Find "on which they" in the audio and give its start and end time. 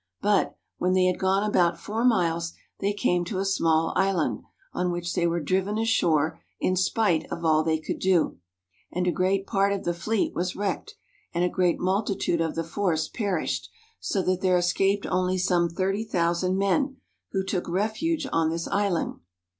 4.73-5.27